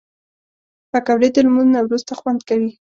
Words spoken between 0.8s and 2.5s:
پکورې د لمونځ نه وروسته خوند